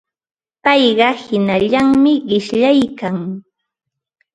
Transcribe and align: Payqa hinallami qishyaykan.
Payqa 0.63 1.09
hinallami 1.23 2.13
qishyaykan. 2.27 3.17